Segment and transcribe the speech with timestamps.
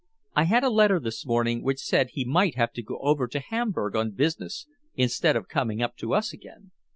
[0.35, 3.39] I had a letter this morning which said he might have to go over to
[3.39, 6.71] Hamburg on business, instead of coming up to us again."